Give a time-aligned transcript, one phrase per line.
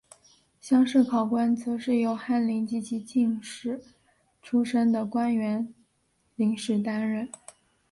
[0.59, 3.79] 乡试考官则是由翰林及进士
[4.41, 5.71] 出身的官员
[6.35, 7.29] 临时担任。